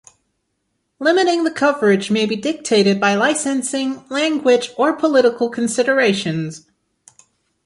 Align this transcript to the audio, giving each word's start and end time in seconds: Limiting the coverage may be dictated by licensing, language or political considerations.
Limiting 0.97 1.43
the 1.43 1.51
coverage 1.51 2.09
may 2.09 2.25
be 2.25 2.35
dictated 2.35 2.99
by 2.99 3.13
licensing, 3.13 4.03
language 4.09 4.71
or 4.75 4.93
political 4.93 5.47
considerations. 5.47 6.65